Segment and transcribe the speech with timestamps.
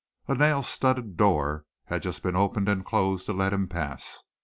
[0.27, 4.23] A nail studded door had just been opened and closed to let him pass.